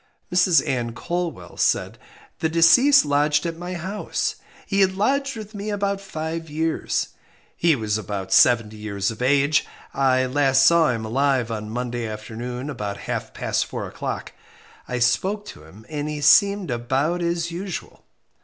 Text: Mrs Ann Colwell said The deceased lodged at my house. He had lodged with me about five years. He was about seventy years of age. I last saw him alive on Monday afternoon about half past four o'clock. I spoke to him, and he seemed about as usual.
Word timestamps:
Mrs 0.33 0.67
Ann 0.67 0.93
Colwell 0.95 1.57
said 1.57 1.99
The 2.39 2.49
deceased 2.49 3.05
lodged 3.05 3.45
at 3.45 3.55
my 3.55 3.75
house. 3.75 4.37
He 4.65 4.81
had 4.81 4.95
lodged 4.95 5.35
with 5.37 5.53
me 5.53 5.69
about 5.69 6.01
five 6.01 6.49
years. 6.49 7.09
He 7.55 7.75
was 7.75 7.99
about 7.99 8.33
seventy 8.33 8.77
years 8.77 9.11
of 9.11 9.21
age. 9.21 9.63
I 9.93 10.25
last 10.25 10.65
saw 10.65 10.89
him 10.89 11.05
alive 11.05 11.51
on 11.51 11.69
Monday 11.69 12.07
afternoon 12.07 12.67
about 12.67 12.97
half 12.97 13.31
past 13.35 13.67
four 13.67 13.85
o'clock. 13.85 14.31
I 14.87 14.97
spoke 14.97 15.45
to 15.49 15.65
him, 15.65 15.85
and 15.87 16.09
he 16.09 16.19
seemed 16.19 16.71
about 16.71 17.21
as 17.21 17.51
usual. 17.51 18.03